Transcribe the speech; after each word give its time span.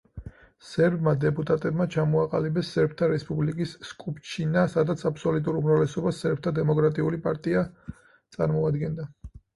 სერბმა 0.67 1.11
დეპუტატებმა 1.23 1.85
ჩამოაყალიბეს 1.95 2.71
სერბთა 2.77 3.09
რესპუბლიკის 3.11 3.75
სკუპშჩინა, 3.91 4.65
სადაც 4.77 5.03
აბსოლუტურ 5.13 5.61
უმრავლესობას 5.63 6.25
სერბთა 6.25 6.57
დემოკრატიული 6.61 7.23
პარტია 7.29 7.65
წარმოადგენდა. 8.39 9.11